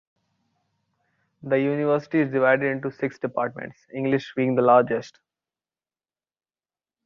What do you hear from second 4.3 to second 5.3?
being the largest.